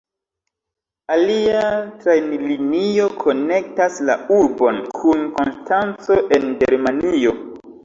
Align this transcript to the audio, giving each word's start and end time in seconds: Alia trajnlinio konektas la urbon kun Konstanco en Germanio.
Alia 1.15 1.61
trajnlinio 2.05 3.11
konektas 3.25 4.01
la 4.09 4.17
urbon 4.39 4.83
kun 4.99 5.23
Konstanco 5.39 6.21
en 6.41 6.51
Germanio. 6.65 7.39